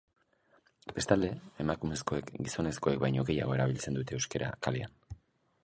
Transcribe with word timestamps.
Bestalde, 0.99 1.27
emakumezkoek 1.65 2.31
gizonezkoek 2.47 2.99
baino 3.05 3.27
gehiago 3.29 3.59
erabiltzen 3.59 4.01
dute 4.01 4.19
euskara 4.21 4.51
kalean. 4.69 4.99